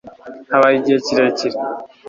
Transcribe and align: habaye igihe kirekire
habaye 0.51 0.75
igihe 0.77 0.97
kirekire 1.05 1.57